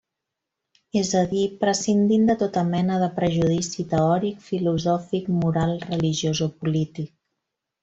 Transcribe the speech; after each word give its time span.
És 1.01 1.09
a 1.19 1.19
dir, 1.33 1.43
prescindint 1.63 2.23
de 2.29 2.35
tota 2.39 2.63
mena 2.69 2.97
de 3.03 3.11
prejudici 3.19 3.87
teòric, 3.93 4.41
filosòfic, 4.49 5.31
moral, 5.45 5.79
religiós 5.93 6.45
o 6.49 6.53
polític. 6.65 7.11